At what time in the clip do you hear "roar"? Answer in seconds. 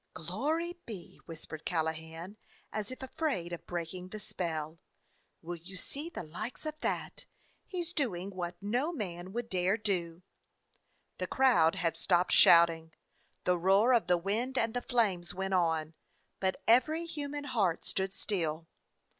13.59-13.93